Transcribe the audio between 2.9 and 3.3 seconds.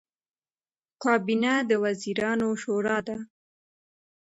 ده